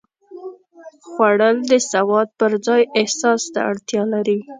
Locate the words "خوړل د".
1.09-1.73